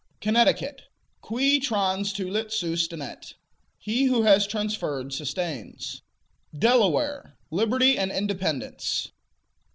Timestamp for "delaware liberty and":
6.57-8.11